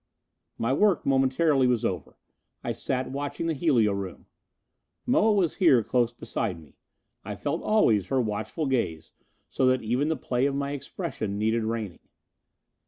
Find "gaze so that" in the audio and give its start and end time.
8.65-9.83